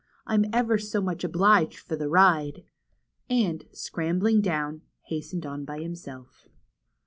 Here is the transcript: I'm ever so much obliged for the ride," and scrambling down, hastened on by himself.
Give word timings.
I'm 0.25 0.45
ever 0.51 0.79
so 0.79 0.99
much 0.99 1.23
obliged 1.23 1.77
for 1.77 1.95
the 1.95 2.09
ride," 2.09 2.63
and 3.29 3.65
scrambling 3.71 4.41
down, 4.41 4.81
hastened 5.03 5.45
on 5.45 5.63
by 5.63 5.79
himself. 5.81 6.47